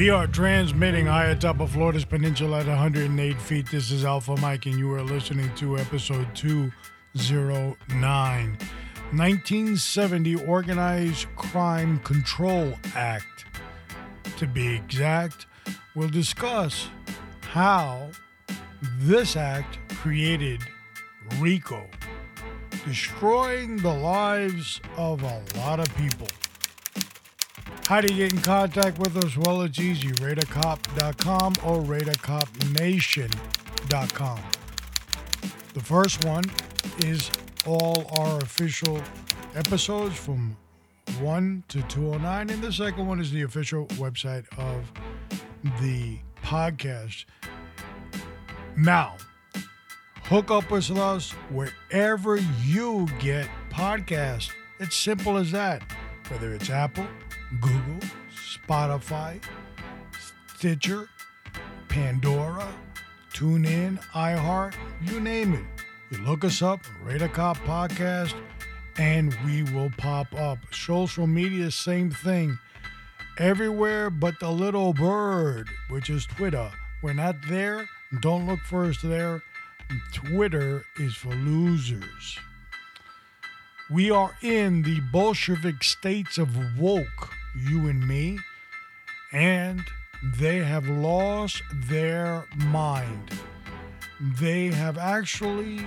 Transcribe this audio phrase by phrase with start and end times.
[0.00, 3.70] We are transmitting high atop of Florida's peninsula at 108 feet.
[3.70, 8.56] This is Alpha Mike, and you are listening to episode 209.
[9.12, 13.44] 1970 Organized Crime Control Act.
[14.38, 15.44] To be exact,
[15.94, 16.88] we'll discuss
[17.42, 18.08] how
[19.00, 20.62] this act created
[21.40, 21.86] RICO,
[22.86, 26.28] destroying the lives of a lot of people.
[27.90, 29.36] How do you get in contact with us?
[29.36, 30.12] Well, it's easy.
[30.12, 34.40] RaiderCop.com or RaiderCopNation.com.
[35.74, 36.44] The first one
[36.98, 37.28] is
[37.66, 39.02] all our official
[39.56, 40.56] episodes from
[41.18, 44.92] 1 to 209, and the second one is the official website of
[45.80, 47.24] the podcast.
[48.76, 49.16] Now,
[50.26, 54.52] hook up with us wherever you get podcasts.
[54.78, 55.82] It's simple as that.
[56.28, 57.08] Whether it's Apple,
[57.58, 59.42] Google, Spotify,
[60.54, 61.08] Stitcher,
[61.88, 62.68] Pandora,
[63.32, 65.64] TuneIn, iHeart, you name it.
[66.10, 68.34] You look us up, Raider Cop Podcast,
[68.98, 70.58] and we will pop up.
[70.70, 72.58] Social media, same thing.
[73.38, 76.70] Everywhere but the little bird, which is Twitter.
[77.02, 77.88] We're not there.
[78.20, 79.42] Don't look for us there.
[80.12, 82.38] Twitter is for losers.
[83.90, 88.38] We are in the Bolshevik states of woke you and me,
[89.32, 89.82] and
[90.22, 93.30] they have lost their mind.
[94.38, 95.80] They have actually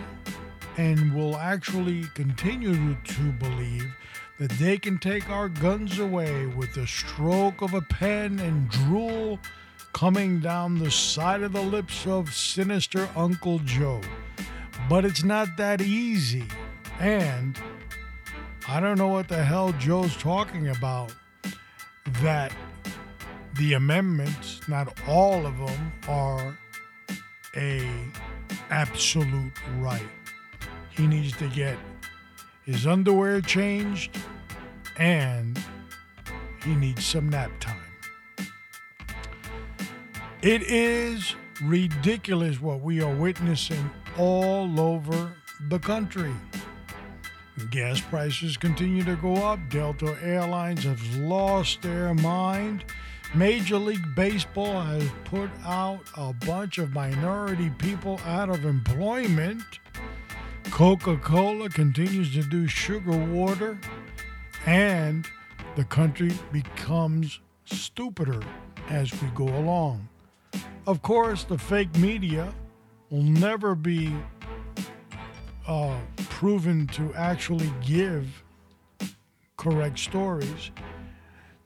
[0.78, 3.96] and will actually continue to believe
[4.40, 9.40] that they can take our guns away with the stroke of a pen and drool
[9.94, 14.02] coming down the side of the lips of sinister Uncle Joe.
[14.90, 16.46] But it's not that easy.
[17.00, 17.60] And
[18.68, 21.14] I don't know what the hell Joe's talking about
[22.22, 22.54] that
[23.56, 26.58] the amendments, not all of them, are
[27.56, 27.88] a
[28.70, 30.02] absolute right.
[30.90, 31.78] He needs to get
[32.64, 34.18] his underwear changed
[34.98, 35.62] and
[36.64, 37.78] he needs some nap time.
[40.42, 45.32] It is ridiculous what we are witnessing all over
[45.70, 46.34] the country.
[47.70, 49.60] Gas prices continue to go up.
[49.70, 52.84] Delta Airlines has lost their mind.
[53.36, 59.64] Major League Baseball has put out a bunch of minority people out of employment.
[60.72, 63.80] Coca Cola continues to do sugar water.
[64.66, 65.28] And
[65.76, 68.42] the country becomes stupider
[68.90, 70.08] as we go along.
[70.88, 72.52] Of course, the fake media
[73.10, 74.16] will never be
[75.68, 75.98] uh,
[76.30, 78.44] proven to actually give
[79.58, 80.72] correct stories,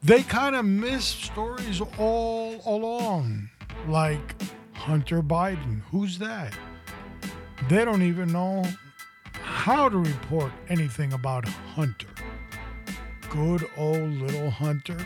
[0.03, 3.50] they kind of miss stories all along.
[3.88, 4.36] Like
[4.74, 5.81] Hunter Biden.
[5.91, 6.53] Who's that?
[7.69, 8.63] They don't even know
[9.34, 12.07] how to report anything about Hunter.
[13.30, 14.97] Good old little Hunter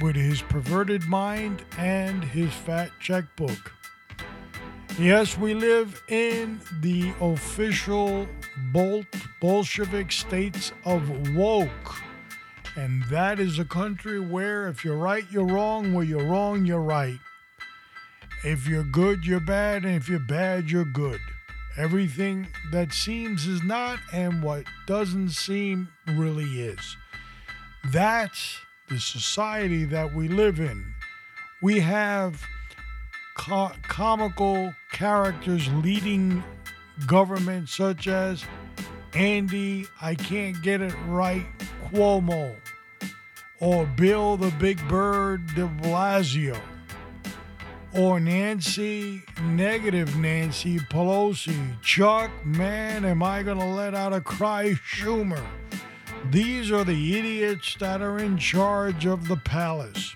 [0.00, 3.72] with his perverted mind and his fat checkbook.
[4.98, 8.28] Yes, we live in the official
[8.72, 9.04] Bol-
[9.40, 11.96] Bolshevik states of woke.
[12.76, 15.92] And that is a country where if you're right, you're wrong.
[15.92, 17.18] Where you're wrong, you're right.
[18.44, 19.84] If you're good, you're bad.
[19.84, 21.20] And if you're bad, you're good.
[21.78, 26.96] Everything that seems is not, and what doesn't seem really is.
[27.90, 28.58] That's
[28.90, 30.92] the society that we live in.
[31.62, 32.42] We have
[33.42, 36.42] co- comical characters leading
[37.06, 38.44] government, such as
[39.14, 41.44] Andy, I can't get it right,
[41.86, 42.54] Cuomo,
[43.60, 46.58] or Bill the Big Bird de Blasio,
[47.94, 54.74] or Nancy, negative Nancy Pelosi, Chuck, man, am I going to let out a cry,
[54.74, 55.44] Schumer.
[56.30, 60.14] These are the idiots that are in charge of the palace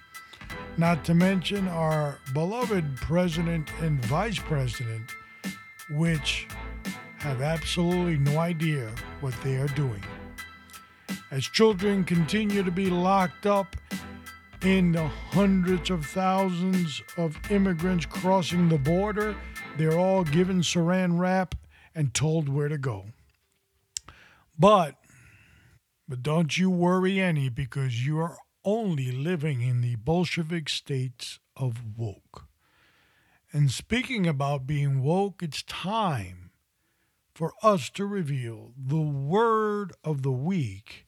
[0.78, 5.11] not to mention our beloved president and vice president,
[5.90, 6.46] which
[7.19, 8.90] have absolutely no idea
[9.20, 10.02] what they are doing.
[11.31, 13.76] as children continue to be locked up
[14.62, 19.37] in the hundreds of thousands of immigrants crossing the border.
[19.76, 21.55] They're all given saran wrap
[21.94, 23.06] and told where to go.
[24.58, 24.96] But
[26.08, 31.96] but don't you worry any because you are only living in the Bolshevik states of
[31.96, 32.48] woke.
[33.52, 36.50] And speaking about being woke, it's time
[37.32, 41.06] for us to reveal the word of the week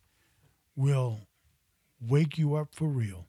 [0.77, 1.27] will
[2.01, 3.27] wake you up for real.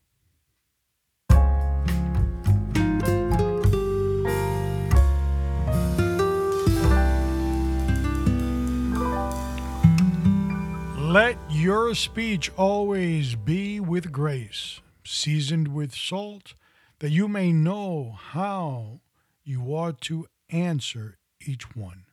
[11.09, 16.53] Let your speech always be with grace, seasoned with salt,
[16.99, 18.99] that you may know how
[19.43, 22.03] you ought to answer each one.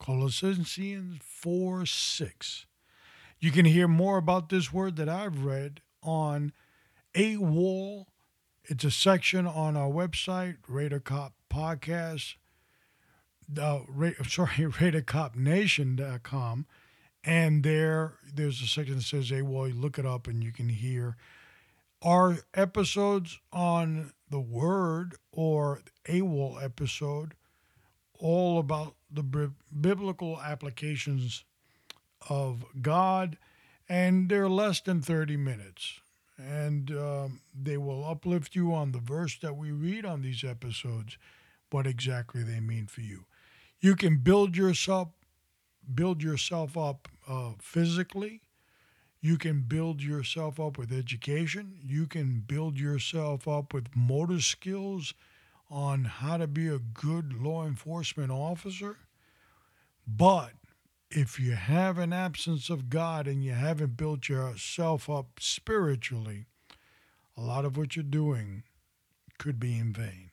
[0.00, 0.78] Colossians
[1.20, 2.66] 4 6.
[3.40, 6.54] You can hear more about this word that I've read on
[7.14, 8.06] A Wall.
[8.64, 12.36] It's a section on our website, Raider Cop Podcast,
[13.60, 16.66] uh, ra- sorry, RaiderCopNation.com.
[17.26, 19.66] And there, there's a section that says A Wall.
[19.66, 21.16] You look it up and you can hear
[22.00, 27.34] our episodes on the Word or AWOL episode,
[28.20, 29.50] all about the
[29.80, 31.44] biblical applications
[32.30, 33.38] of God,
[33.88, 36.00] and they're less than 30 minutes.
[36.38, 41.18] And um, they will uplift you on the verse that we read on these episodes,
[41.70, 43.24] what exactly they mean for you.
[43.80, 45.08] You can build yourself,
[45.92, 48.42] build yourself up uh, physically.
[49.20, 51.78] You can build yourself up with education.
[51.82, 55.14] You can build yourself up with motor skills
[55.70, 58.98] on how to be a good law enforcement officer.
[60.06, 60.52] But
[61.10, 66.46] if you have an absence of God and you haven't built yourself up spiritually,
[67.36, 68.62] a lot of what you're doing
[69.38, 70.30] could be in vain.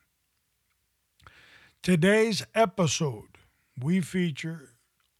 [1.82, 3.36] Today's episode,
[3.78, 4.70] we feature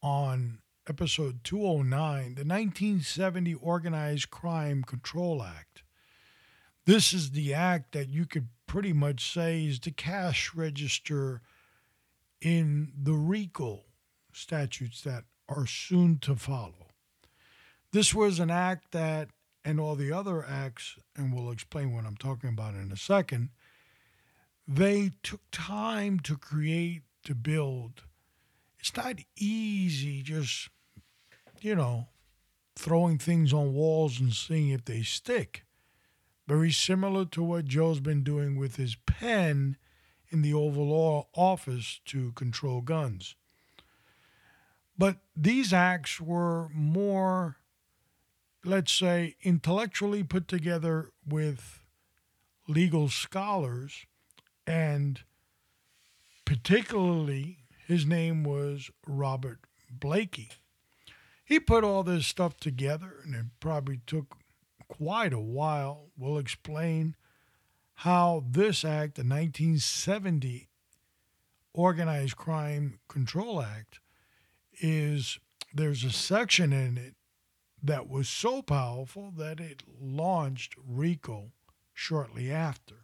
[0.02, 0.58] on
[0.88, 5.82] episode 209, the 1970 Organized Crime Control Act.
[6.84, 11.40] This is the act that you could pretty much say is the cash register
[12.42, 13.84] in the RICO
[14.32, 16.88] statutes that are soon to follow.
[17.92, 19.28] This was an act that,
[19.64, 23.50] and all the other acts, and we'll explain what I'm talking about in a second,
[24.68, 28.02] they took time to create, to build.
[28.78, 30.68] It's not easy just,
[31.64, 32.08] you know,
[32.76, 35.64] throwing things on walls and seeing if they stick.
[36.46, 39.78] Very similar to what Joe's been doing with his pen
[40.28, 43.34] in the Oval Office to control guns.
[44.98, 47.56] But these acts were more,
[48.62, 51.80] let's say, intellectually put together with
[52.68, 54.04] legal scholars,
[54.66, 55.22] and
[56.44, 60.50] particularly his name was Robert Blakey.
[61.44, 64.36] He put all this stuff together, and it probably took
[64.88, 66.08] quite a while.
[66.16, 67.16] We'll explain
[67.98, 70.68] how this act, the 1970
[71.74, 74.00] Organized Crime Control Act,
[74.80, 75.38] is
[75.72, 77.14] there's a section in it
[77.82, 81.52] that was so powerful that it launched RICO
[81.92, 82.94] shortly after.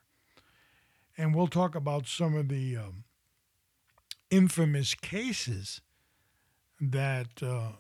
[1.19, 3.05] And we'll talk about some of the um,
[4.31, 5.83] infamous cases
[6.81, 7.73] that uh,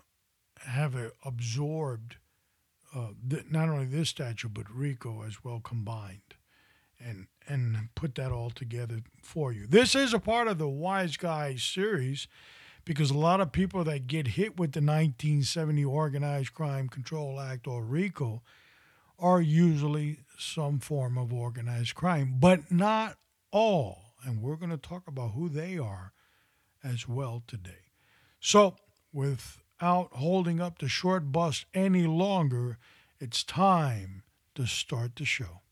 [0.61, 2.17] have absorbed
[2.95, 6.35] uh, th- not only this statute but RICO as well combined,
[6.99, 9.67] and and put that all together for you.
[9.67, 12.29] This is a part of the Wise Guys series
[12.85, 17.67] because a lot of people that get hit with the 1970 Organized Crime Control Act
[17.67, 18.43] or RICO
[19.19, 23.17] are usually some form of organized crime, but not
[23.50, 24.14] all.
[24.25, 26.12] And we're going to talk about who they are
[26.83, 27.93] as well today.
[28.40, 28.76] So,
[29.81, 32.77] without holding up the short bus any longer,
[33.19, 34.23] it's time
[34.55, 35.63] to start the show.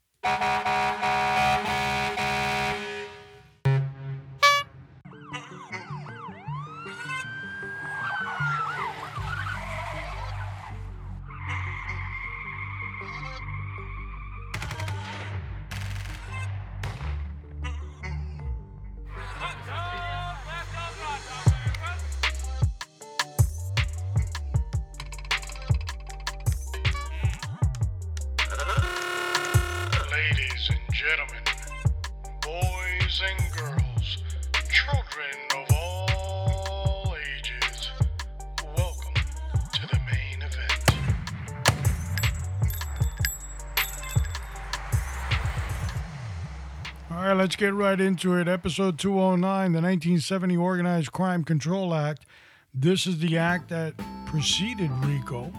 [47.38, 48.49] Let's get right into it.
[48.49, 52.26] Episode 209, the 1970 Organized Crime Control Act.
[52.75, 53.95] This is the act that
[54.26, 55.52] preceded RICO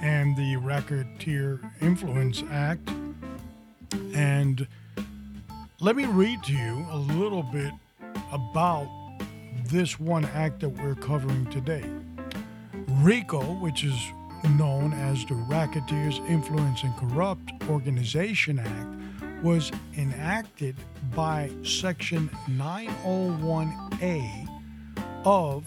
[0.00, 2.88] and the Racketeer Influence Act.
[4.14, 4.68] And
[5.80, 7.72] let me read to you a little bit
[8.30, 8.86] about
[9.64, 11.84] this one act that we're covering today.
[13.00, 13.98] RICO, which is
[14.50, 20.76] known as the Racketeers Influence and Corrupt Organization Act, was enacted
[21.14, 24.48] by Section 901A
[25.24, 25.66] of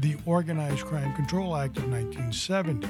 [0.00, 2.88] the Organized Crime Control Act of 1970.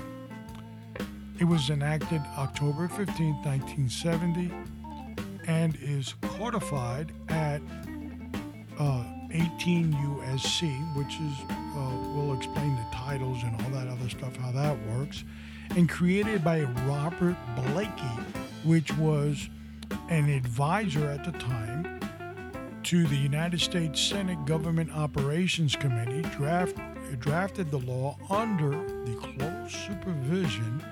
[1.40, 4.52] It was enacted October 15, 1970,
[5.48, 7.60] and is codified at
[8.78, 14.36] uh, 18 USC, which is, uh, we'll explain the titles and all that other stuff,
[14.36, 15.24] how that works,
[15.70, 18.16] and created by Robert Blakey,
[18.62, 19.48] which was
[20.08, 22.00] an advisor at the time
[22.84, 26.76] to the United States Senate Government Operations Committee, draft,
[27.18, 30.84] drafted the law under the close supervision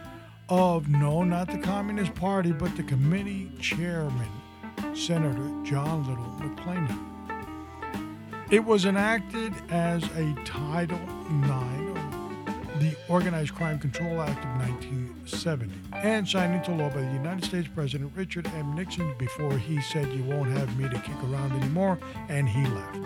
[0.49, 4.29] of no, not the Communist Party, but the committee chairman,
[4.95, 7.13] Senator John Little McClellan.
[8.51, 11.92] It was enacted as a Title IX
[13.13, 18.11] Organized Crime Control Act of 1970 and signed into law by the United States President
[18.17, 18.75] Richard M.
[18.75, 21.99] Nixon before he said, You won't have me to kick around anymore,
[22.31, 22.97] and he left.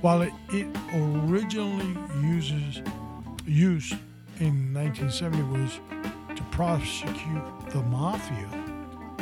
[0.00, 2.82] While it, it originally uses
[3.44, 3.90] use
[4.38, 5.80] in 1970 was
[6.36, 8.48] to prosecute the mafia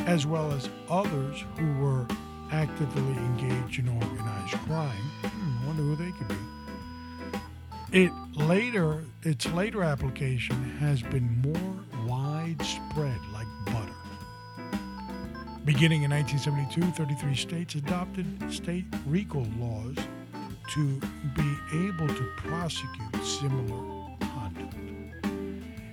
[0.05, 2.05] as well as others who were
[2.51, 5.01] actively engaged in organized crime.
[5.23, 6.48] Hmm, wonder who they could be.
[7.91, 13.95] It later, its later application has been more widespread, like butter.
[15.65, 19.95] Beginning in 1972, 33 states adopted state RICO laws
[20.69, 20.99] to
[21.33, 24.75] be able to prosecute similar conduct.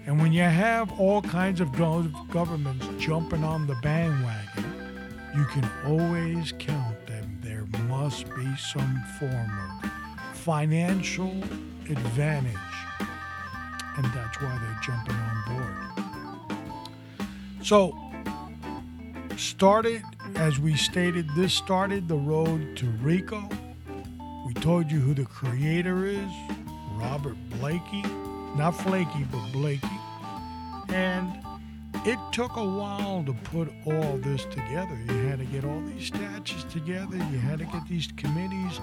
[0.04, 6.52] And when you have all kinds of governments jumping on the bandwagon, you can always
[6.58, 7.38] count them.
[7.40, 9.50] There must be some form
[9.82, 11.34] of financial
[11.90, 12.56] advantage.
[13.96, 17.28] And that's why they're jumping on board.
[17.62, 17.96] So,
[19.36, 20.02] started,
[20.34, 23.48] as we stated, this started the road to RICO.
[24.46, 26.30] We told you who the creator is
[26.92, 28.02] Robert Blakey.
[28.56, 30.00] Not Flaky, but Blakey.
[30.88, 31.30] And
[32.06, 34.96] it took a while to put all this together.
[35.08, 38.80] You had to get all these statutes together, you had to get these committees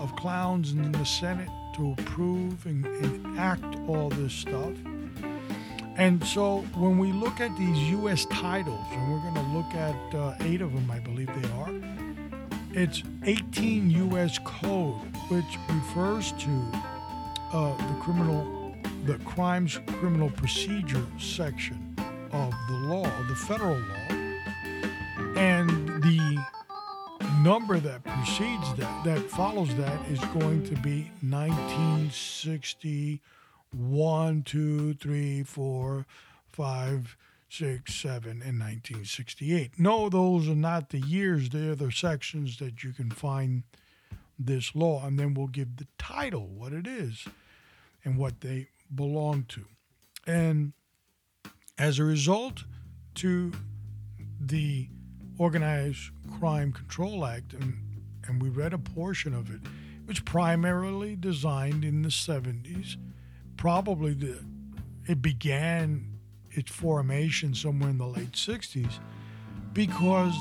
[0.00, 4.72] of clowns in the Senate to approve and, and act all this stuff.
[5.96, 8.26] And so when we look at these U.S.
[8.26, 11.70] titles, and we're going to look at uh, eight of them, I believe they are,
[12.72, 14.38] it's 18 U.S.
[14.44, 14.96] Code,
[15.28, 16.50] which refers to
[17.52, 18.74] uh, the criminal,
[19.04, 21.94] the crimes criminal procedure section
[22.32, 24.16] of the law, the federal law,
[25.36, 25.83] and
[27.44, 33.20] number that precedes that, that follows that, is going to be 1960,
[33.70, 36.06] 1, 2, 3, 4,
[36.48, 37.16] 5,
[37.50, 39.72] 6, 7, and 1968.
[39.78, 41.50] No, those are not the years.
[41.50, 43.64] They're the sections that you can find
[44.38, 45.04] this law.
[45.04, 47.26] And then we'll give the title, what it is,
[48.06, 49.66] and what they belong to.
[50.26, 50.72] And
[51.76, 52.64] as a result,
[53.16, 53.52] to
[54.40, 54.88] the
[55.38, 57.76] Organized Crime Control Act, and,
[58.26, 59.60] and we read a portion of it.
[59.64, 62.96] It was primarily designed in the 70s.
[63.56, 64.38] Probably the,
[65.06, 66.14] it began
[66.50, 68.98] its formation somewhere in the late 60s
[69.72, 70.34] because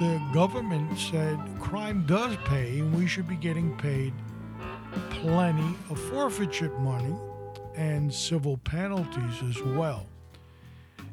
[0.00, 4.12] the government said crime does pay and we should be getting paid
[5.10, 7.14] plenty of forfeiture money
[7.76, 10.06] and civil penalties as well.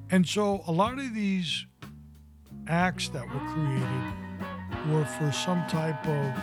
[0.10, 1.66] And so a lot of these
[2.68, 4.14] acts that were created
[4.90, 6.34] were for some type of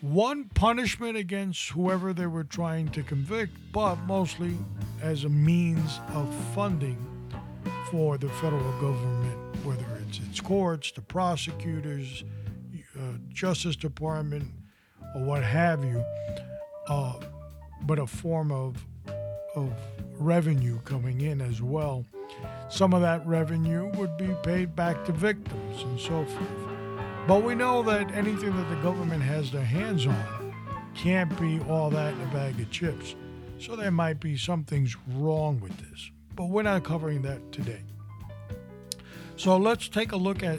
[0.00, 4.56] one punishment against whoever they were trying to convict, but mostly
[5.02, 6.98] as a means of funding
[7.90, 12.24] for the federal government, whether it's its courts, the prosecutors,
[12.96, 14.50] uh, Justice Department,
[15.14, 16.02] or what have you,
[16.88, 17.14] uh,
[17.82, 18.84] but a form of
[19.56, 19.72] of
[20.18, 22.04] revenue coming in as well.
[22.68, 26.68] Some of that revenue would be paid back to victims and so forth.
[27.26, 30.54] But we know that anything that the government has their hands on
[30.94, 33.14] can't be all that in a bag of chips.
[33.58, 36.10] So there might be some things wrong with this.
[36.34, 37.82] But we're not covering that today.
[39.36, 40.58] So let's take a look at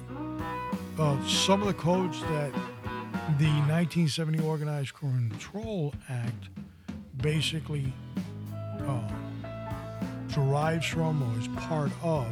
[0.98, 2.54] uh, some of the codes that
[3.38, 6.50] the 1970 Organized Control Act
[7.18, 7.94] basically
[8.88, 9.02] uh,
[10.30, 12.28] derives from or is part of,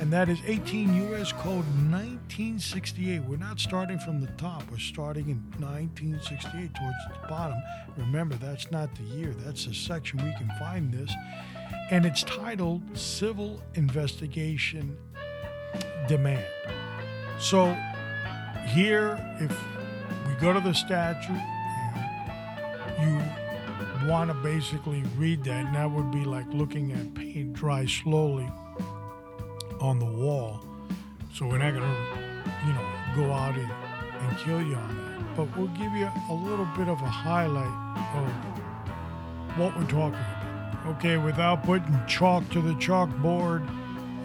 [0.00, 1.32] and that is 18 U.S.
[1.32, 3.22] Code 1968.
[3.24, 7.60] We're not starting from the top, we're starting in 1968 towards the bottom.
[7.96, 11.12] Remember, that's not the year, that's the section we can find this.
[11.90, 14.96] And it's titled Civil Investigation
[16.08, 16.44] Demand.
[17.38, 17.76] So
[18.66, 19.50] here, if
[20.26, 21.40] we go to the statute
[23.00, 23.39] you
[24.06, 28.50] want to basically read that, and that would be like looking at paint dry slowly
[29.80, 30.64] on the wall.
[31.34, 35.36] So we're not going to, you know, go out and, and kill you on that.
[35.36, 37.66] But we'll give you a little bit of a highlight
[38.16, 40.96] of what we're talking about.
[40.96, 43.68] Okay, without putting chalk to the chalkboard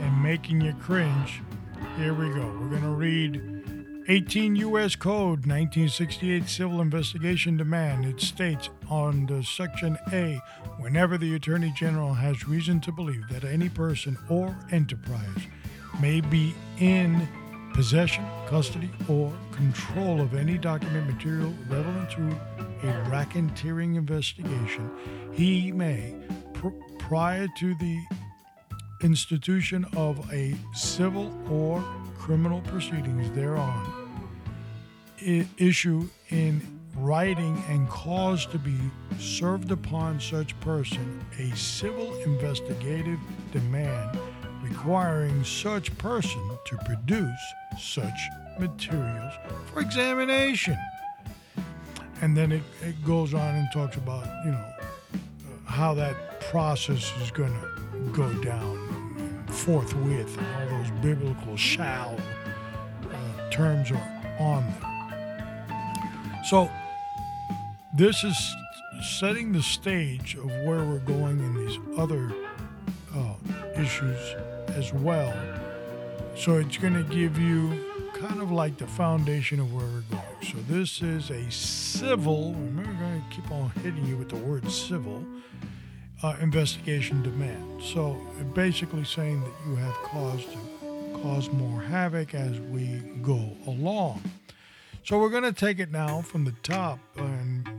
[0.01, 1.41] and making you cringe,
[1.98, 2.46] here we go.
[2.60, 3.54] We're going to read
[4.07, 4.95] 18 U.S.
[4.95, 8.05] Code 1968 Civil Investigation Demand.
[8.05, 10.39] It states on the Section A
[10.77, 15.47] whenever the Attorney General has reason to believe that any person or enterprise
[16.00, 17.27] may be in
[17.74, 22.27] possession, custody, or control of any document material relevant to
[22.88, 24.88] a racketeering investigation,
[25.33, 26.13] he may,
[26.53, 26.69] pr-
[27.00, 28.00] prior to the
[29.01, 31.83] institution of a civil or
[32.25, 34.10] criminal proceedings thereon
[35.60, 36.60] issue in
[36.96, 38.75] writing and cause to be
[39.20, 43.20] served upon such person a civil investigative
[43.51, 44.17] demand
[44.63, 48.20] requiring such person to produce such
[48.58, 49.34] materials
[49.67, 50.75] for examination.
[52.24, 57.13] And then it, it goes on and talks about, you know, uh, how that process
[57.22, 58.85] is going to go down
[59.55, 62.19] forthwith all those biblical shall
[63.09, 66.44] uh, terms are on them.
[66.44, 66.70] So
[67.96, 68.55] this is
[69.01, 72.31] setting the stage of where we're going in these other
[73.15, 73.33] uh,
[73.77, 74.35] issues
[74.70, 75.33] as well.
[76.35, 80.44] So it's going to give you kind of like the foundation of where we're going.
[80.44, 84.37] So this is a civil, remember, we're going to keep on hitting you with the
[84.37, 85.25] word civil
[86.24, 87.82] uh, investigation demand.
[87.84, 88.20] So
[88.54, 94.22] basically saying that you have cause to cause more havoc as we go along.
[95.04, 97.70] So we're going to take it now from the top, and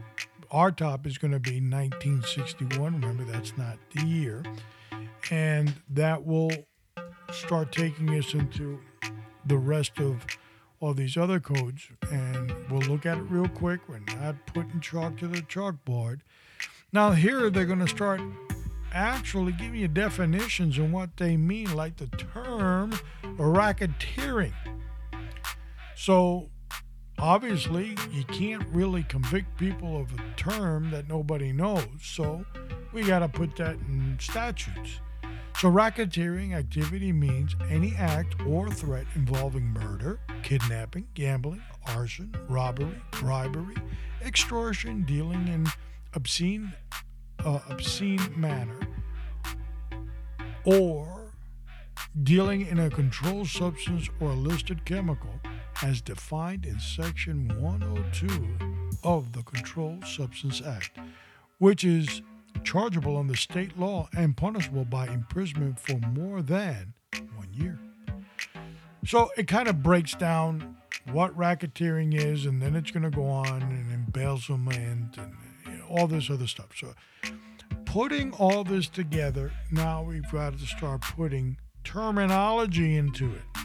[0.51, 3.01] our top is going to be 1961.
[3.01, 4.45] Remember, that's not the year.
[5.31, 6.53] And that will
[7.33, 8.81] start taking us into
[9.45, 10.25] the rest of
[10.81, 11.89] all these other codes.
[12.13, 13.81] And we'll look at it real quick.
[13.89, 16.21] We're not putting chalk to the chalkboard.
[16.93, 18.21] Now, here they're going to start
[18.93, 22.93] actually giving you definitions and what they mean, like the term
[23.25, 24.55] racketeering.
[25.97, 26.49] So,
[27.19, 31.89] obviously, you can't really convict people of a term that nobody knows.
[32.01, 32.47] So,
[32.93, 35.01] we got to put that in statutes.
[35.59, 43.77] So, racketeering activity means any act or threat involving murder, kidnapping, gambling, arson, robbery, bribery,
[44.25, 45.67] extortion, dealing in
[46.17, 46.73] obscene,
[47.45, 48.81] uh, obscene manner,
[50.65, 51.31] or
[52.23, 55.31] dealing in a controlled substance or a listed chemical
[55.83, 60.99] as defined in Section 102 of the Controlled Substance Act,
[61.59, 62.23] which is
[62.65, 66.95] chargeable under state law and punishable by imprisonment for more than
[67.37, 67.79] one year.
[69.05, 70.77] So it kind of breaks down
[71.13, 75.35] what racketeering is, and then it's going to go on and embezzlement and
[75.89, 76.69] all this other stuff.
[76.77, 76.95] So,
[77.85, 83.63] putting all this together, now we've got to start putting terminology into it.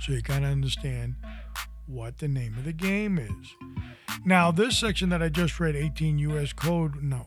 [0.00, 1.14] So you kind of understand
[1.86, 3.54] what the name of the game is.
[4.24, 6.52] Now, this section that I just read, 18 U.S.
[6.52, 7.26] Code, no,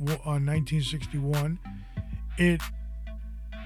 [0.00, 2.00] on 1961, uh,
[2.36, 2.60] it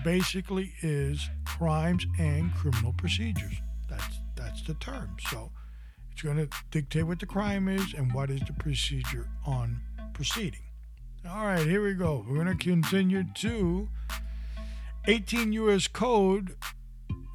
[0.04, 3.54] basically is crimes and criminal procedures.
[3.88, 5.16] That's that's the term.
[5.30, 5.50] So
[6.18, 9.80] it's going to dictate what the crime is and what is the procedure on
[10.14, 10.64] proceeding.
[11.28, 12.24] All right, here we go.
[12.28, 13.88] We're going to continue to
[15.06, 15.86] 18 U.S.
[15.86, 16.56] Code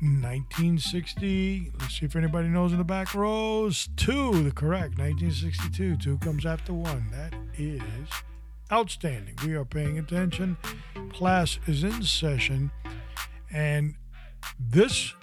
[0.02, 1.72] 1960.
[1.80, 3.88] Let's see if anybody knows in the back rows.
[3.96, 4.98] Two, the correct.
[4.98, 5.96] 1962.
[5.96, 7.08] Two comes after one.
[7.10, 7.82] That is
[8.70, 9.38] outstanding.
[9.46, 10.58] We are paying attention.
[11.14, 12.70] Class is in session.
[13.50, 13.96] And
[14.60, 15.14] this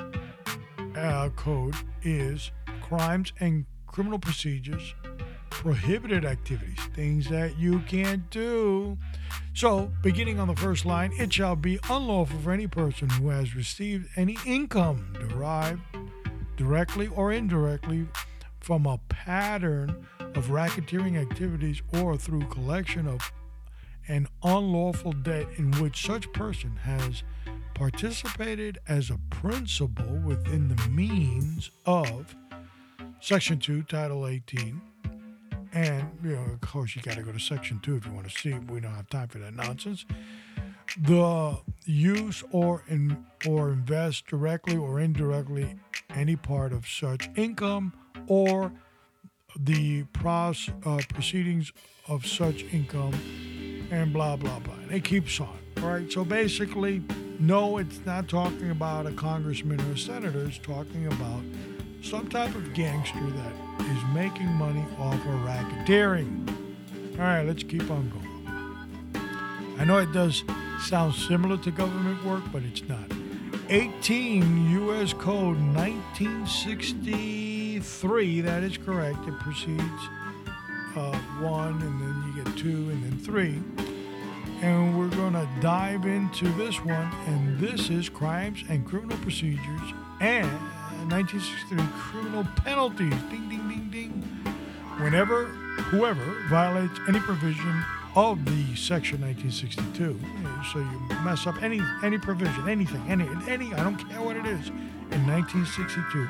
[0.96, 2.53] uh, code is
[2.90, 4.96] crimes and criminal procedures,
[5.48, 8.98] prohibited activities, things that you can't do.
[9.55, 13.55] So, beginning on the first line, it shall be unlawful for any person who has
[13.55, 15.81] received any income derived
[16.57, 18.09] directly or indirectly
[18.59, 23.33] from a pattern of racketeering activities or through collection of
[24.09, 27.22] an unlawful debt in which such person has
[27.74, 32.35] participated as a principal within the means of
[33.20, 34.80] Section 2, Title 18.
[35.72, 38.28] And, you know, of course, you got to go to Section 2 if you want
[38.28, 38.54] to see.
[38.54, 40.04] We don't have time for that nonsense.
[40.98, 45.76] The use or in, or invest directly or indirectly
[46.14, 47.92] any part of such income
[48.26, 48.72] or
[49.56, 51.72] the pros, uh, proceedings
[52.09, 53.14] of such income
[53.90, 54.74] and blah blah blah.
[54.74, 55.59] And it keeps on.
[55.83, 56.11] All right.
[56.11, 57.02] So basically,
[57.38, 60.44] no, it's not talking about a congressman or a senator.
[60.44, 61.42] It's talking about
[62.02, 66.48] some type of gangster that is making money off of racketeering.
[67.18, 68.26] All right, let's keep on going.
[69.78, 70.42] I know it does
[70.80, 73.12] sound similar to government work, but it's not.
[73.68, 75.12] 18 U.S.
[75.12, 79.18] Code 1963, that is correct.
[79.28, 80.08] It precedes
[80.96, 83.62] uh, one, and then you get two, and then three.
[84.62, 89.92] And we're going to dive into this one, and this is Crimes and Criminal Procedures
[90.20, 90.58] and
[91.11, 93.14] 1963 Criminal Penalties.
[93.31, 94.11] Ding, ding, ding, ding.
[95.03, 95.46] Whenever,
[95.90, 100.20] whoever violates any provision of the Section 1962,
[100.73, 104.46] so you mess up any any provision, anything, any, any, I don't care what it
[104.46, 104.68] is,
[105.11, 106.29] in 1962,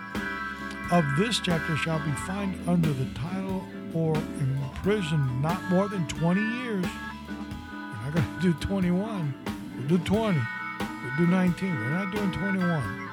[0.93, 3.65] of this chapter shall be fined under the title
[3.95, 6.87] or imprisoned not more than 20 years.
[6.87, 9.35] We're not going to do 21.
[9.77, 10.39] We'll do 20.
[10.79, 11.75] We'll do 19.
[11.75, 13.10] We're not doing 21.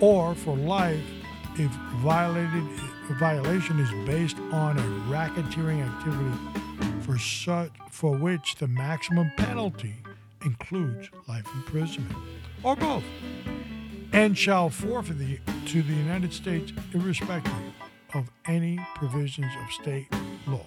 [0.00, 1.02] Or for life
[1.56, 1.70] if
[2.02, 2.64] violated
[3.18, 9.94] violation is based on a racketeering activity for such for which the maximum penalty
[10.44, 12.16] includes life imprisonment
[12.62, 13.04] or both
[14.12, 17.52] and shall forfeit the, to the United States irrespective
[18.14, 20.08] of any provisions of state
[20.46, 20.66] law.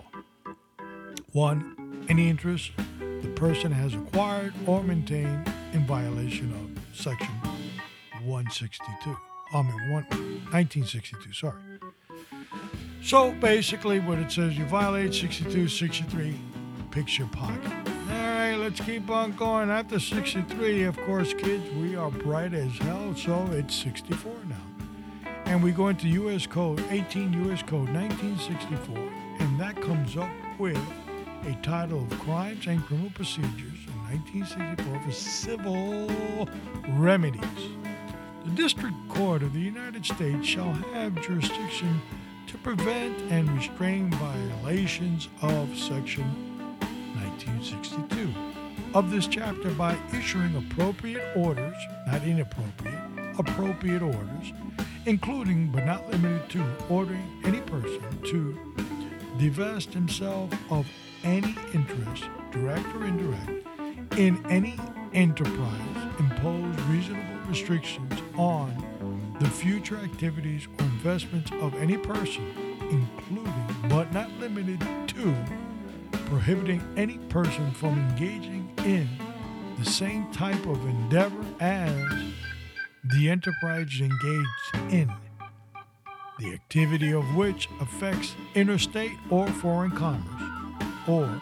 [1.31, 2.05] 1.
[2.09, 7.48] Any interest the person has acquired or maintained in violation of Section
[8.21, 9.17] 162.
[9.53, 10.05] I mean, one,
[10.51, 11.55] 1962, sorry.
[13.01, 16.39] So basically, what it says, you violate 62, 63,
[16.91, 17.71] picks your pocket.
[18.09, 19.69] All right, let's keep on going.
[19.69, 24.55] After 63, of course, kids, we are bright as hell, so it's 64 now
[25.49, 26.45] and we go into U.S.
[26.45, 27.63] Code 18 U.S.
[27.63, 28.95] Code 1964,
[29.39, 30.29] and that comes up
[30.59, 30.77] with
[31.47, 36.47] a title of Crimes and Criminal Procedures in 1964 for civil
[36.89, 37.88] remedies.
[38.45, 42.01] The District Court of the United States shall have jurisdiction
[42.47, 46.25] to prevent and restrain violations of Section
[47.15, 48.33] 1962
[48.93, 51.75] of this chapter by issuing appropriate orders,
[52.07, 52.99] not inappropriate,
[53.37, 54.53] appropriate orders
[55.05, 58.57] including but not limited to ordering any person to
[59.37, 60.85] divest himself of
[61.23, 63.65] any interest, direct or indirect,
[64.17, 64.77] in any
[65.13, 72.45] enterprise, impose reasonable restrictions on the future activities or investments of any person,
[72.91, 75.35] including but not limited to
[76.11, 79.09] prohibiting any person from engaging in
[79.79, 81.95] the same type of endeavor as
[83.15, 85.11] the enterprise engaged in,
[86.37, 91.41] the activity of which affects interstate or foreign commerce, or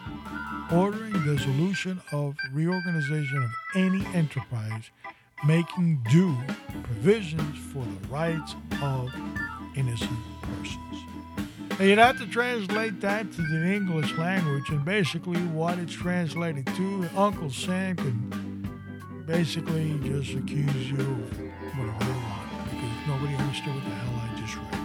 [0.72, 4.90] ordering the solution of reorganization of any enterprise
[5.46, 6.36] making due
[6.84, 9.12] provisions for the rights of
[9.76, 11.78] innocent persons.
[11.78, 16.66] Now you'd have to translate that to the English language, and basically what it's translated
[16.66, 18.68] to, Uncle Sam can
[19.26, 21.38] basically just accuse you of
[21.78, 24.77] whatever they want because nobody understood what the hell I just read.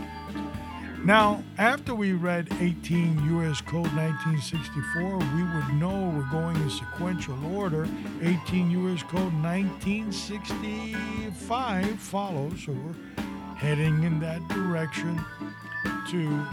[1.05, 3.59] Now, after we read 18 U.S.
[3.59, 7.89] Code 1964, we would know we're going in sequential order.
[8.21, 9.03] 18 U.S.
[9.03, 12.95] Code 1965 follows, so we're
[13.55, 15.19] heading in that direction
[16.09, 16.47] to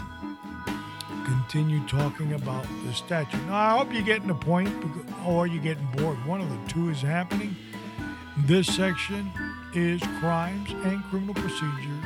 [1.23, 3.41] continue talking about the statute.
[3.45, 4.69] Now, I hope you're getting the point,
[5.25, 6.17] or you're getting bored.
[6.25, 7.55] One of the two is happening.
[8.39, 9.31] This section
[9.73, 12.03] is Crimes and Criminal Procedures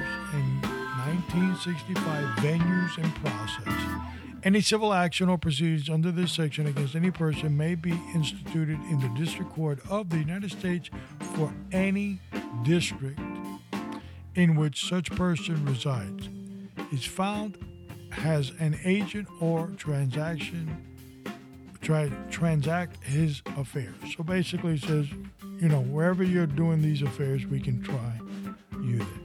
[1.36, 4.02] 1965 Venues and Process.
[4.44, 9.00] Any civil action or proceedings under this section against any person may be instituted in
[9.02, 10.90] the District Court of the United States
[11.36, 12.22] for any
[12.64, 13.20] district
[14.36, 16.30] in which such person resides,
[16.92, 17.58] is found,
[18.12, 20.84] has an agent or transaction
[21.82, 23.96] try transact his affairs.
[24.18, 25.08] So basically, it says
[25.60, 28.20] you know, wherever you're doing these affairs, we can try
[28.82, 29.25] you there.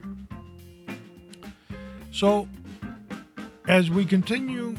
[2.13, 2.49] So,
[3.69, 4.75] as we continue,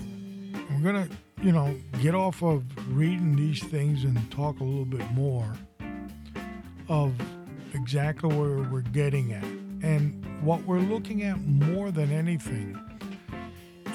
[0.69, 2.63] we're going to, you know, get off of
[2.95, 5.53] reading these things and talk a little bit more
[6.89, 7.13] of
[7.73, 9.43] exactly where we're getting at.
[9.83, 12.77] And what we're looking at more than anything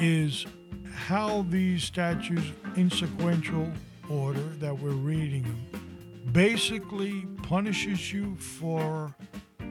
[0.01, 0.47] is
[0.95, 3.71] how these statues in sequential
[4.09, 9.15] order that we're reading them basically punishes you for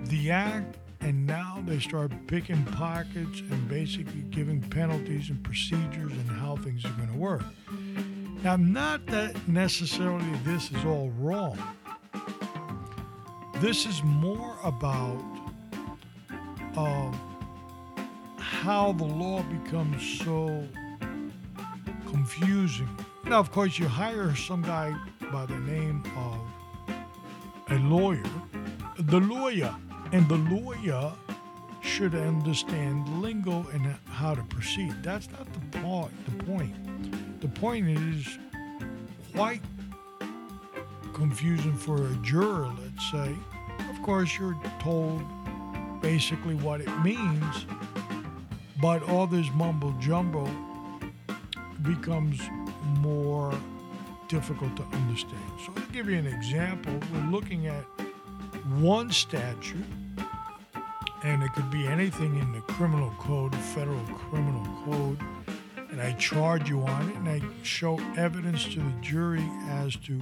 [0.06, 6.30] the act and now they start picking pockets and basically giving penalties and procedures and
[6.32, 7.44] how things are going to work.
[8.44, 11.60] Now, not that necessarily this is all wrong.
[13.58, 15.24] This is more about
[16.76, 17.12] uh,
[18.40, 20.68] how the law becomes so
[22.08, 22.90] confusing.
[23.26, 24.96] Now, of course, you hire some guy
[25.32, 26.98] by the name of
[27.70, 28.24] a lawyer,
[28.98, 29.76] the lawyer,
[30.16, 31.12] and the lawyer
[31.82, 34.94] should understand lingo and how to proceed.
[35.04, 36.26] That's not the point.
[36.26, 37.42] The point.
[37.42, 38.40] The point is
[39.36, 39.62] quite
[41.14, 42.72] confusing for a juror.
[42.82, 43.36] Let's say.
[43.90, 45.22] Of course, you're told
[46.02, 47.66] basically what it means,
[48.82, 50.50] but all this mumbo jumbo
[51.82, 52.40] becomes
[53.00, 53.54] more
[54.30, 55.44] difficult to understand.
[55.66, 57.84] So, to give you an example, we're looking at
[58.80, 59.86] one statute,
[61.26, 65.20] and it could be anything in the criminal code, federal criminal code,
[65.90, 70.20] and I charge you on it, and I show evidence to the jury as to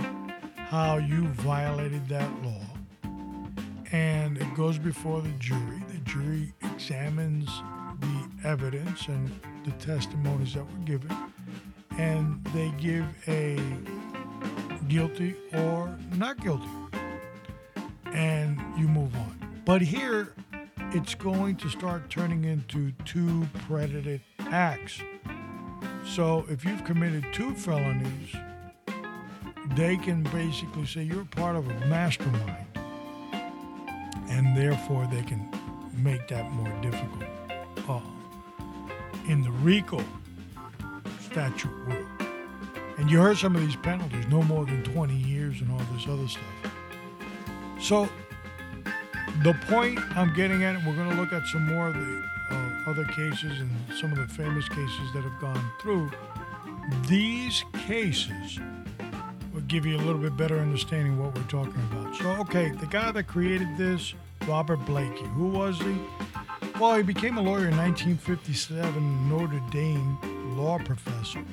[0.56, 2.74] how you violated that law
[3.94, 5.82] and it goes before the jury.
[5.88, 7.48] The jury examines
[8.00, 9.32] the evidence and
[9.63, 11.16] the testimonies that were given,
[11.98, 13.60] and they give a
[14.88, 16.68] guilty or not guilty,
[18.08, 19.62] and you move on.
[19.63, 20.34] But here,
[20.93, 25.01] it's going to start turning into two predicate acts.
[26.06, 28.36] So if you've committed two felonies,
[29.75, 32.67] they can basically say you're part of a mastermind
[34.29, 35.49] and therefore they can
[35.95, 37.23] make that more difficult.
[37.88, 37.99] Uh,
[39.27, 40.03] in the RICO
[41.19, 42.06] statute world,
[42.97, 46.08] and you heard some of these penalties, no more than 20 years and all this
[46.08, 46.43] other stuff.
[47.79, 48.08] So,
[49.43, 52.23] the point I'm getting at, and we're going to look at some more of the
[52.49, 56.10] uh, other cases and some of the famous cases that have gone through.
[57.08, 58.60] These cases
[59.53, 62.15] will give you a little bit better understanding what we're talking about.
[62.15, 64.13] So, okay, the guy that created this,
[64.47, 65.95] Robert Blakey, who was he?
[66.79, 70.17] Well, he became a lawyer in 1957, Notre Dame
[70.56, 71.43] law professor.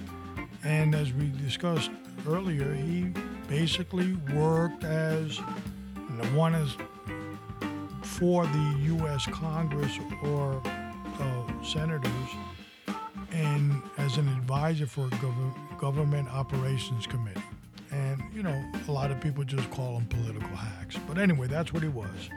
[0.63, 1.91] And as we discussed
[2.29, 3.13] earlier, he
[3.49, 5.39] basically worked as
[6.21, 6.77] the one as
[8.21, 9.27] for the U.S.
[9.27, 12.07] Congress or uh, senators
[13.33, 17.41] and as an advisor for gov- government operations committee.
[17.91, 20.97] And, you know, a lot of people just call them political hacks.
[21.09, 22.29] But anyway, that's what he was.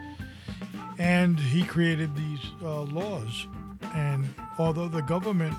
[0.97, 3.47] And he created these uh, laws.
[3.93, 5.55] And although the government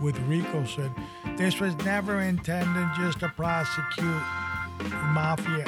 [0.00, 0.90] with RICO said
[1.36, 4.22] this was never intended just to prosecute
[5.12, 5.64] mafia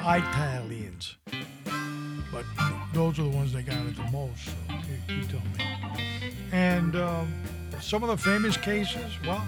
[0.00, 1.16] Italians.
[2.32, 2.44] But
[2.94, 4.52] those are the ones that got it the most, so
[5.08, 6.32] you, you tell me.
[6.50, 7.32] And um,
[7.80, 9.44] some of the famous cases, well,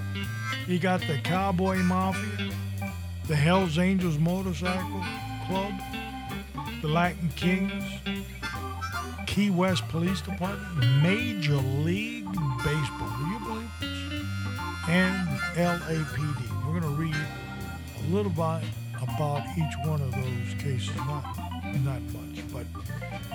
[0.67, 2.51] you got the Cowboy Mafia,
[3.27, 5.03] the Hells Angels Motorcycle
[5.47, 5.73] Club,
[6.83, 7.85] the Latin Kings,
[9.27, 13.13] Key West Police Department, Major League Baseball.
[13.19, 14.05] Do you believe this?
[14.89, 16.67] And LAPD.
[16.67, 18.69] We're going to read a little bit
[19.03, 20.95] about each one of those cases.
[20.97, 21.44] Not,
[21.79, 22.67] not much, but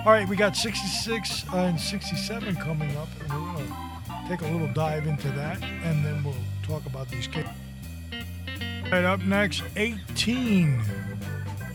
[0.06, 0.28] all right.
[0.28, 3.74] We got 66 uh, and 67 coming up, and we're to
[4.28, 7.50] take a little dive into that, and then we'll talk about these cases.
[8.92, 10.82] Right up next, 18.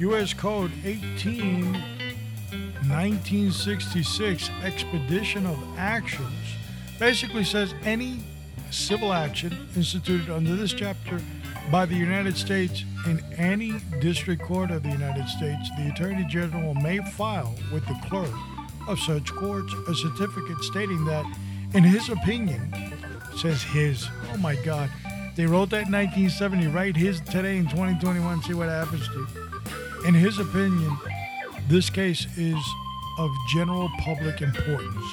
[0.00, 0.34] U.S.
[0.34, 6.56] Code 18, 1966, Expedition of Actions,
[6.98, 8.18] basically says any
[8.72, 11.20] civil action instituted under this chapter
[11.70, 16.74] by the United States in any district court of the United States, the Attorney General
[16.74, 18.32] may file with the clerk
[18.86, 21.24] of such courts a certificate stating that,
[21.74, 22.72] in his opinion,
[23.36, 24.90] says his, oh my God,
[25.36, 26.68] they wrote that in 1970.
[26.68, 28.42] Write his today in 2021.
[28.42, 29.14] See what happens to.
[29.14, 30.04] you.
[30.06, 30.96] In his opinion,
[31.68, 32.62] this case is
[33.18, 35.04] of general public importance.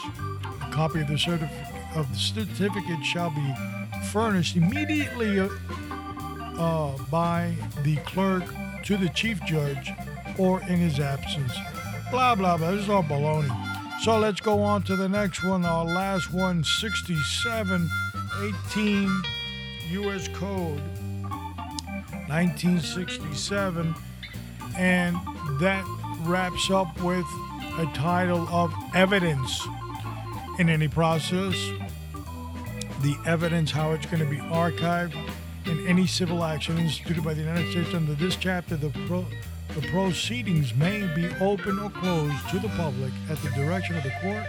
[0.61, 3.53] A copy of the, certif- of the certificate shall be
[4.11, 5.49] furnished immediately uh,
[6.57, 8.43] uh, by the clerk
[8.83, 9.91] to the chief judge
[10.37, 11.53] or in his absence.
[12.09, 12.71] Blah, blah, blah.
[12.71, 13.49] This is all baloney.
[14.01, 15.63] So let's go on to the next one.
[15.63, 19.21] Our last one 6718
[19.91, 20.27] U.S.
[20.29, 20.81] Code
[22.27, 23.93] 1967.
[24.77, 25.15] And
[25.59, 25.85] that
[26.21, 27.25] wraps up with
[27.77, 29.61] a title of evidence
[30.59, 31.53] in any process.
[33.01, 35.13] The evidence, how it's going to be archived
[35.65, 38.75] in any civil action instituted by the United States under this chapter.
[38.75, 39.25] The pro-
[39.75, 44.11] the proceedings may be open or closed to the public at the direction of the
[44.21, 44.45] court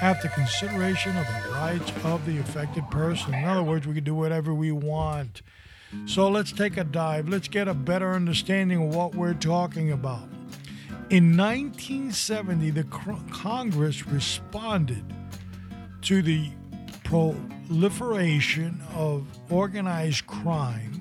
[0.00, 3.34] after consideration of the rights of the affected person.
[3.34, 5.42] In other words, we can do whatever we want.
[6.06, 7.28] So let's take a dive.
[7.28, 10.28] Let's get a better understanding of what we're talking about.
[11.10, 12.84] In 1970, the
[13.30, 15.04] Congress responded
[16.02, 16.50] to the
[17.66, 21.00] proliferation of organized crime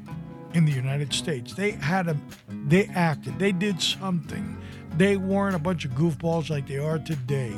[0.53, 1.53] in the United States.
[1.53, 2.17] They had a,
[2.67, 4.57] they acted, they did something.
[4.97, 7.55] They weren't a bunch of goofballs like they are today.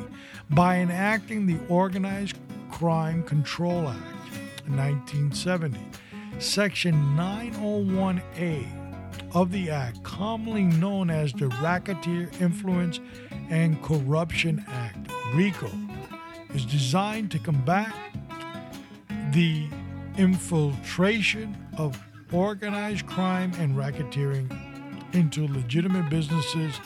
[0.49, 2.37] By enacting the Organized
[2.71, 5.79] Crime Control Act in 1970,
[6.39, 13.01] Section 901A of the Act, commonly known as the Racketeer Influence
[13.49, 15.69] and Corruption Act, RICO,
[16.53, 17.93] is designed to combat
[19.31, 19.67] the
[20.17, 24.49] infiltration of organized crime and racketeering
[25.13, 26.79] into legitimate businesses.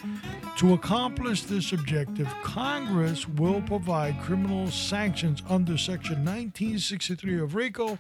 [0.58, 7.98] To accomplish this objective, Congress will provide criminal sanctions under Section 1963 of RICO.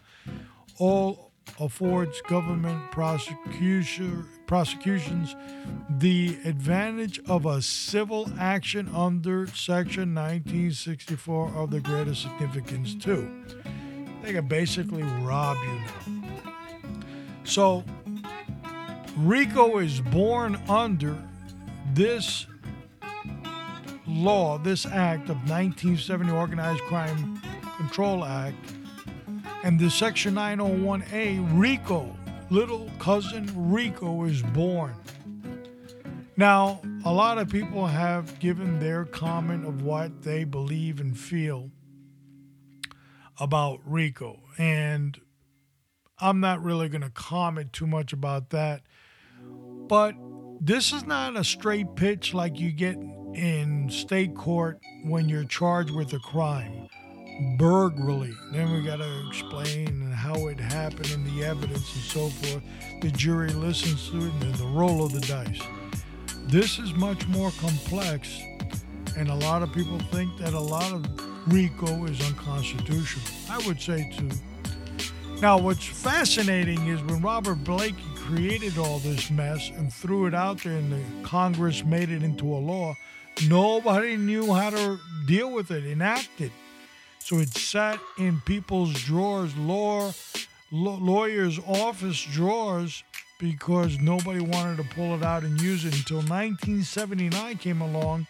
[0.77, 5.35] All affords government prosecution, prosecutions
[5.97, 13.27] the advantage of a civil action under Section 1964 of the greatest significance, too.
[14.21, 16.53] They can basically rob you now.
[17.43, 17.83] So,
[19.17, 21.17] RICO is born under
[21.93, 22.45] this
[24.07, 27.41] law, this act of 1970 Organized Crime
[27.77, 28.55] Control Act,
[29.63, 32.15] and the Section 901A, RICO,
[32.49, 34.93] little cousin RICO, is born.
[36.37, 41.69] Now, a lot of people have given their comment of what they believe and feel
[43.39, 44.39] about RICO.
[44.57, 45.19] And
[46.19, 48.81] I'm not really going to comment too much about that.
[49.41, 50.15] But
[50.59, 52.97] this is not a straight pitch like you get
[53.33, 56.87] in state court when you're charged with a crime.
[57.57, 58.33] Burglary.
[58.51, 62.63] Then we got to explain how it happened and the evidence and so forth.
[63.01, 65.61] The jury listens to it and the roll of the dice.
[66.47, 68.41] This is much more complex,
[69.15, 71.05] and a lot of people think that a lot of
[71.47, 73.25] RICO is unconstitutional.
[73.49, 74.29] I would say too
[75.41, 80.61] now, what's fascinating is when Robert Blakey created all this mess and threw it out
[80.61, 82.93] there and the Congress made it into a law,
[83.47, 86.51] nobody knew how to deal with it, enact it.
[87.19, 90.11] So it sat in people's drawers, law,
[90.71, 93.01] lawyers' office drawers,
[93.39, 98.27] because nobody wanted to pull it out and use it until 1979 came along.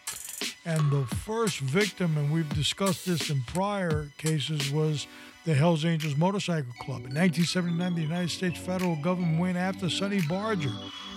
[0.66, 5.08] And the first victim, and we've discussed this in prior cases, was
[5.46, 7.06] the Hells Angels Motorcycle Club.
[7.06, 10.72] In 1979, the United States federal government went after Sonny Barger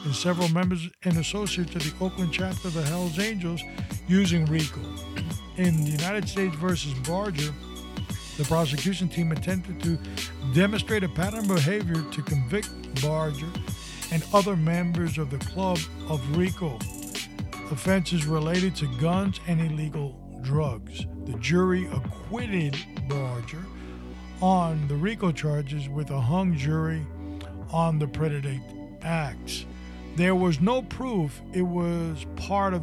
[0.04, 3.60] and several members and associates of the Oakland chapter of the Hells Angels
[4.06, 4.80] using RICO.
[5.56, 7.52] In the United States versus Barger,
[8.38, 9.98] the prosecution team attempted to
[10.54, 12.70] demonstrate a pattern of behavior to convict
[13.02, 13.50] Barger
[14.12, 15.78] and other members of the club
[16.08, 16.78] of RICO
[17.72, 21.06] offenses related to guns and illegal drugs.
[21.24, 22.76] The jury acquitted
[23.08, 23.64] Barger
[24.42, 27.04] on the RICO charges with a hung jury
[27.70, 28.60] on the predicate
[29.00, 29.64] acts.
[30.16, 32.82] There was no proof it was part of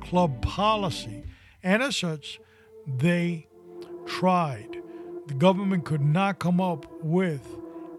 [0.00, 1.24] club policy,
[1.62, 2.40] and as such,
[2.86, 3.46] they
[4.06, 4.78] tried.
[5.26, 7.46] The government could not come up with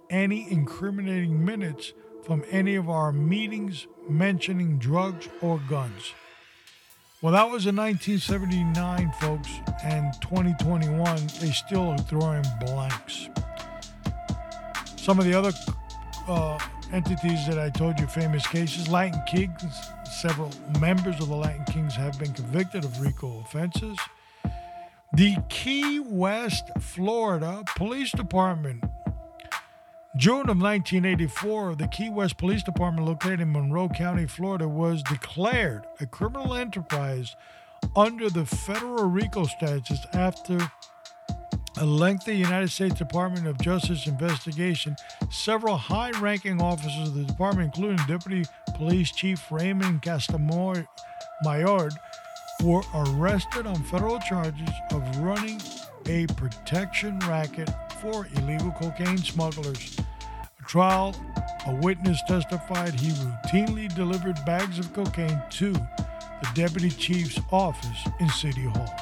[0.09, 6.13] any incriminating minutes from any of our meetings mentioning drugs or guns.
[7.23, 9.47] Well, that was in 1979, folks,
[9.81, 13.29] and 2021, they still are throwing blanks.
[14.97, 15.53] Some of the other
[16.27, 16.59] uh,
[16.91, 20.51] entities that I told you, famous cases, Latin Kings, several
[20.81, 23.97] members of the Latin Kings have been convicted of RICO offenses.
[25.13, 28.83] The Key West, Florida Police Department
[30.15, 35.87] June of 1984, the Key West Police Department, located in Monroe County, Florida, was declared
[35.99, 37.35] a criminal enterprise
[37.95, 40.59] under the federal RICO statutes after
[41.79, 44.95] a lengthy United States Department of Justice investigation.
[45.31, 50.85] Several high ranking officers of the department, including Deputy Police Chief Raymond Casamayor,
[51.43, 51.95] Mayard,
[52.63, 55.59] were arrested on federal charges of running
[56.05, 59.97] a protection racket for illegal cocaine smugglers.
[60.67, 61.15] Trial,
[61.67, 68.29] a witness testified he routinely delivered bags of cocaine to the deputy chief's office in
[68.29, 68.93] City Hall.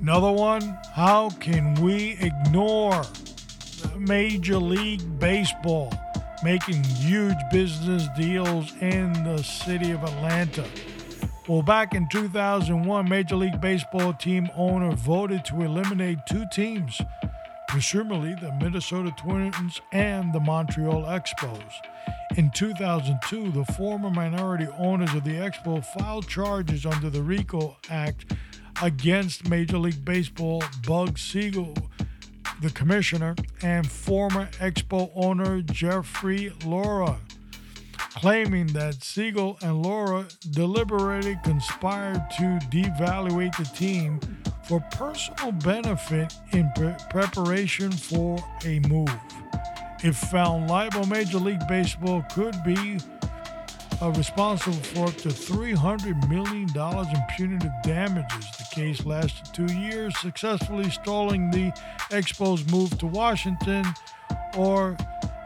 [0.00, 3.02] Another one, how can we ignore
[3.98, 5.92] Major League Baseball
[6.42, 10.64] making huge business deals in the city of Atlanta?
[11.48, 17.00] Well, back in 2001, Major League Baseball team owner voted to eliminate two teams,
[17.72, 21.72] presumably the Minnesota Twins and the Montreal Expos.
[22.36, 28.34] In 2002, the former minority owners of the Expo filed charges under the RICO Act
[28.82, 31.82] against Major League Baseball Bud Selig,
[32.60, 37.16] the commissioner, and former Expo owner Jeffrey Loria
[38.14, 44.20] claiming that Selig and Loria deliberately conspired to devaluate the team
[44.64, 49.08] for personal benefit in pre- preparation for a move.
[50.04, 52.98] If found liable, Major League Baseball could be
[54.00, 58.50] uh, responsible for up to $300 million in punitive damages.
[58.58, 61.70] The case lasted two years, successfully stalling the
[62.10, 63.84] Expos move to Washington
[64.56, 64.96] or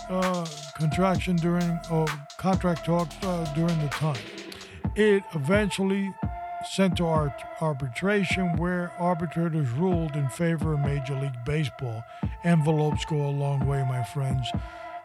[0.08, 0.46] uh,
[0.76, 1.78] contraction during
[2.46, 4.16] contract talks uh, during the time.
[4.94, 6.14] It eventually
[6.70, 12.04] sent to art- arbitration, where arbitrators ruled in favor of Major League Baseball.
[12.44, 14.46] Envelopes go a long way, my friends,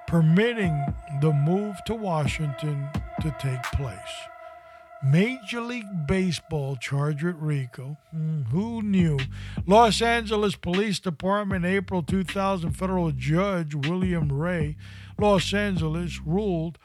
[0.06, 0.86] permitting
[1.20, 2.88] the move to Washington
[3.22, 3.98] to take place.
[5.04, 7.98] Major League Baseball charged with RICO.
[8.12, 9.18] Hmm, who knew?
[9.66, 14.78] Los Angeles Police Department, April 2000, federal judge William Rea,
[15.18, 16.78] Los Angeles, ruled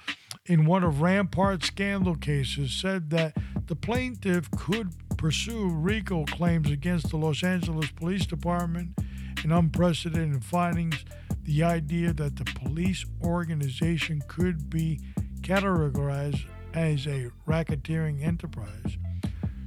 [0.46, 3.36] in one of Rampart's scandal cases, said that
[3.66, 8.98] the plaintiff could pursue RICO claims against the Los Angeles Police Department
[9.42, 11.04] in unprecedented findings.
[11.44, 15.00] The idea that the police organization could be
[15.42, 16.44] categorized
[16.74, 18.98] as a racketeering enterprise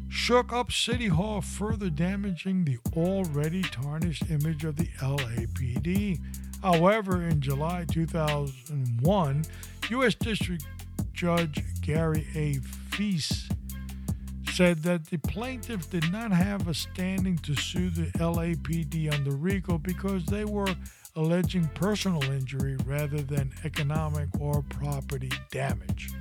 [0.10, 6.20] shook up City Hall, further damaging the already tarnished image of the LAPD.
[6.62, 9.46] However, in July 2001,
[9.90, 10.16] U.S.
[10.16, 10.64] District
[11.14, 12.56] Judge Gary A.
[12.96, 13.50] Feess
[14.52, 19.78] said that the plaintiff did not have a standing to sue the LAPD under RICO
[19.78, 20.68] because they were
[21.16, 26.12] alleging personal injury rather than economic or property damage.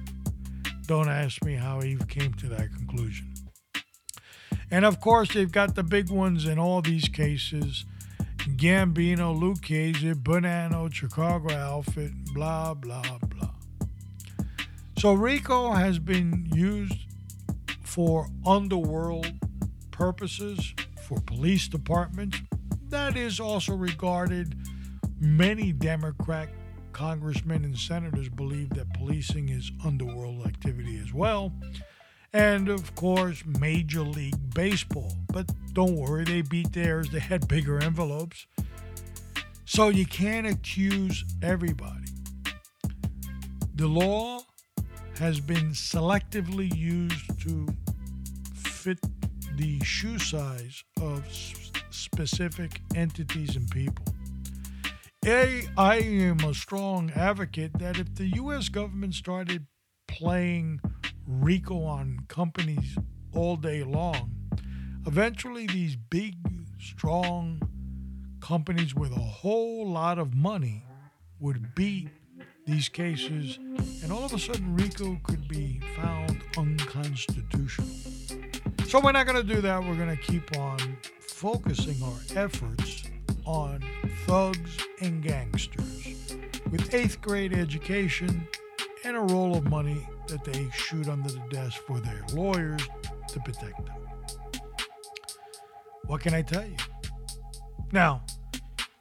[0.87, 3.35] Don't ask me how he came to that conclusion.
[4.71, 7.85] And of course, they've got the big ones in all these cases
[8.57, 13.51] Gambino, Lucchese, Bonanno, Chicago Outfit, blah, blah, blah.
[14.99, 17.07] So RICO has been used
[17.85, 19.33] for underworld
[19.93, 20.75] purposes,
[21.07, 22.39] for police departments.
[22.89, 24.57] That is also regarded,
[25.21, 26.49] many Democrat
[26.93, 31.53] congressmen and senators believe that policing is underworld activity as well.
[32.33, 35.13] And of course, Major League Baseball.
[35.33, 37.09] But don't worry, they beat theirs.
[37.11, 38.49] They had bigger envelopes.
[39.65, 42.11] So you can't accuse everybody.
[43.77, 44.41] The law
[45.19, 47.67] has been selectively used to
[48.55, 48.99] fit
[49.57, 51.25] the shoe size of
[51.91, 54.05] specific entities and people.
[55.27, 58.69] A, I am a strong advocate that if the U.S.
[58.69, 59.67] government started
[60.07, 60.81] playing
[61.27, 62.97] RICO on companies
[63.35, 64.31] all day long,
[65.05, 66.37] eventually these big,
[66.81, 67.61] strong
[68.41, 70.85] companies with a whole lot of money
[71.41, 72.09] would beat
[72.69, 73.59] these cases,
[74.03, 77.89] and all of a sudden RICO could be found unconstitutional.
[78.87, 79.83] So we're not going to do that.
[79.83, 83.05] We're going to keep on focusing our efforts
[83.47, 83.83] on
[84.27, 86.15] thugs and gangsters
[86.71, 88.47] with eighth grade education
[89.03, 92.87] and a roll of money that they shoot under the desk for their lawyers
[93.29, 93.97] to protect them.
[96.05, 96.77] What can I tell you?
[97.93, 98.25] Now,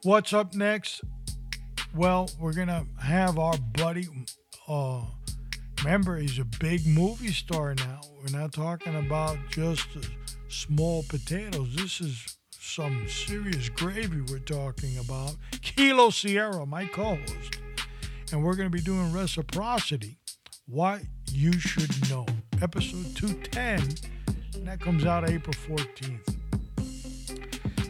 [0.04, 1.02] what's up next?
[1.96, 4.08] Well, we're to have our buddy.
[4.68, 5.02] Uh,
[5.84, 8.02] remember, he's a big movie star now.
[8.22, 9.88] We're not talking about just
[10.48, 11.76] small potatoes.
[11.76, 15.36] This is some serious gravy we're talking about.
[15.62, 17.58] Kilo Sierra, my co host.
[18.32, 20.18] And we're to be doing reciprocity.
[20.68, 22.26] What you should know.
[22.62, 23.80] Episode 210.
[24.56, 26.36] And that comes out April 14th.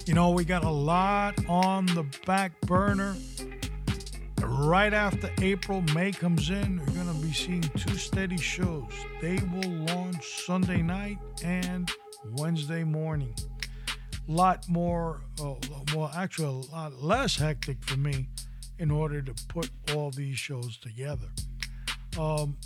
[0.07, 3.15] You know, we got a lot on the back burner.
[4.41, 8.91] Right after April, May comes in, we're going to be seeing two steady shows.
[9.21, 11.89] They will launch Sunday night and
[12.33, 13.33] Wednesday morning.
[14.27, 15.55] A lot more, uh,
[15.95, 18.27] well, actually, a lot less hectic for me
[18.77, 21.29] in order to put all these shows together.
[22.19, 22.57] Um,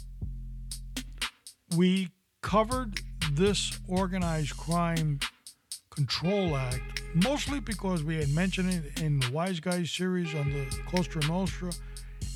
[1.77, 2.09] we
[2.41, 2.99] covered
[3.33, 5.19] this organized crime
[5.91, 10.65] control act mostly because we had mentioned it in the Wise Guys series on the
[10.87, 11.71] Costa Nostra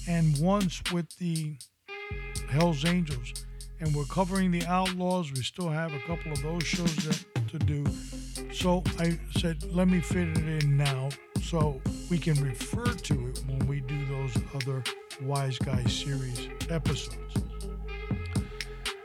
[0.07, 1.55] and once with the
[2.49, 3.45] Hells Angels.
[3.79, 5.31] And we're covering the Outlaws.
[5.31, 7.85] We still have a couple of those shows to do.
[8.53, 11.09] So I said, let me fit it in now
[11.41, 14.83] so we can refer to it when we do those other
[15.21, 17.17] Wise Guys series episodes.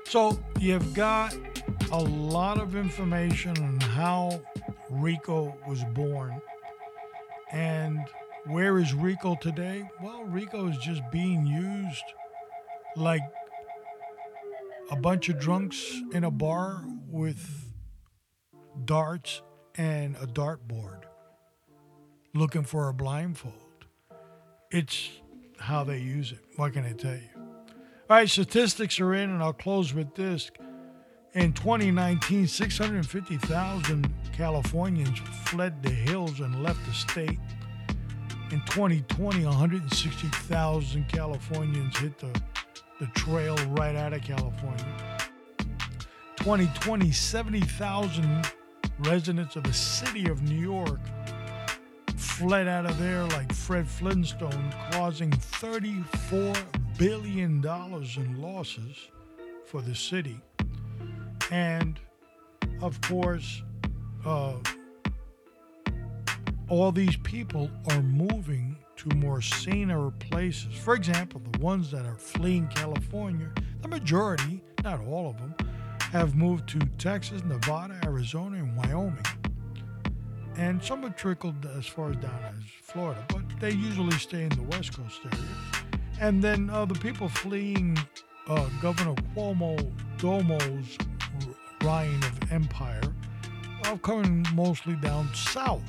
[0.05, 1.34] So you've got
[1.93, 4.41] a lot of information on how
[4.88, 6.41] Rico was born.
[7.51, 8.05] And
[8.47, 9.88] where is Rico today?
[10.01, 12.05] Well, Rico is just being used
[12.97, 13.22] like
[14.91, 17.72] a bunch of drunks in a bar with
[18.84, 19.43] darts
[19.76, 21.03] and a dartboard
[22.34, 23.55] looking for a blindfold.
[24.70, 25.11] It's
[25.59, 26.41] how they use it.
[26.57, 27.28] What can I tell you?
[27.36, 30.51] All right, statistics are in, and I'll close with this.
[31.34, 37.38] In 2019, 650,000 Californians fled the hills and left the state.
[38.50, 42.42] In 2020, 160,000 Californians hit the,
[42.98, 45.18] the trail right out of California.
[46.38, 48.50] 2020, 70,000
[48.98, 50.98] residents of the city of New York
[52.16, 56.56] fled out of there like Fred Flintstone, causing $34
[56.98, 58.96] billion in losses
[59.64, 60.40] for the city.
[61.51, 61.98] And
[62.82, 63.62] of course,
[64.24, 64.55] uh,
[66.68, 70.74] all these people are moving to more saner places.
[70.74, 73.51] For example, the ones that are fleeing California,
[73.82, 75.55] the majority, not all of them,
[76.12, 79.24] have moved to Texas, Nevada, Arizona, and Wyoming.
[80.57, 84.62] And some have trickled as far down as Florida, but they usually stay in the
[84.64, 85.44] West Coast area.
[86.20, 87.96] And then uh, the people fleeing
[88.48, 89.78] uh, Governor Cuomo
[90.18, 90.98] Domo's
[91.82, 93.00] reign of empire
[94.02, 95.82] coming mostly down south.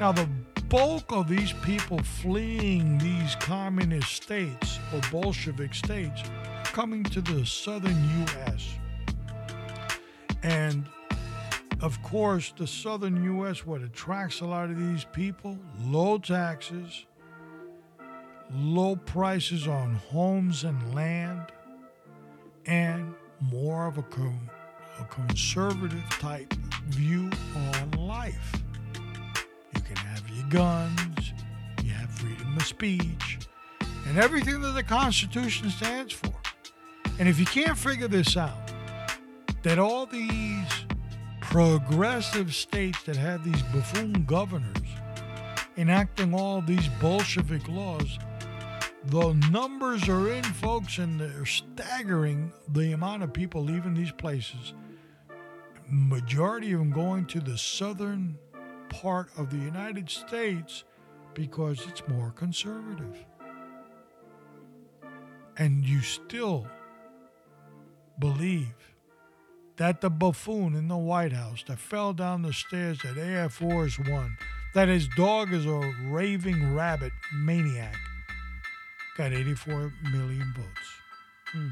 [0.00, 0.28] Now, the
[0.68, 6.22] bulk of these people fleeing these communist states or Bolshevik states
[6.64, 8.74] coming to the southern U.S.
[10.42, 10.86] And
[11.80, 15.58] of course, the southern U.S., what attracts a lot of these people?
[15.80, 17.06] Low taxes,
[18.52, 21.52] low prices on homes and land,
[22.66, 24.50] and more of a, con-
[25.00, 26.52] a conservative type
[26.86, 27.30] view
[27.72, 28.52] on life.
[29.74, 31.32] You can have your guns,
[31.82, 33.38] you have freedom of speech,
[34.06, 36.34] and everything that the Constitution stands for.
[37.18, 38.72] And if you can't figure this out,
[39.62, 40.66] that all these
[41.40, 44.76] progressive states that have these buffoon governors
[45.76, 48.18] enacting all these Bolshevik laws,
[49.08, 54.74] the numbers are in, folks, and they're staggering the amount of people leaving these places.
[55.88, 58.38] Majority of them going to the southern
[58.90, 60.84] part of the United States
[61.32, 63.24] because it's more conservative.
[65.56, 66.66] And you still
[68.18, 68.74] believe
[69.76, 73.98] that the buffoon in the White House that fell down the stairs at Air Force
[73.98, 74.36] One,
[74.74, 77.96] that his dog is a raving rabbit maniac,
[79.18, 80.88] got 84 million votes.
[81.52, 81.68] Hmm.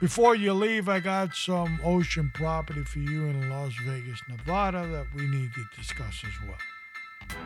[0.00, 5.06] Before you leave, I got some ocean property for you in Las Vegas, Nevada that
[5.14, 7.38] we need to discuss as well.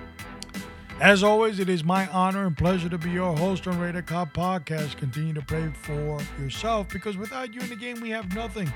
[1.00, 4.32] As always, it is my honor and pleasure to be your host on Raider Cop
[4.34, 4.96] Podcast.
[4.96, 8.72] Continue to pray for yourself because without you in the game, we have nothing.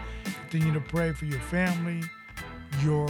[0.49, 2.03] Continue to pray for your family,
[2.83, 3.09] your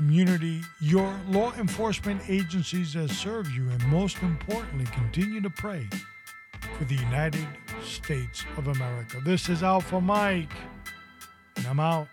[0.00, 5.86] community, your law enforcement agencies that serve you, and most importantly, continue to pray
[6.78, 7.46] for the United
[7.84, 9.20] States of America.
[9.26, 10.54] This is Alpha Mike,
[11.56, 12.08] and I'm out.